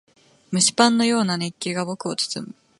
[0.51, 2.55] 蒸しパンのような熱気が僕を包む。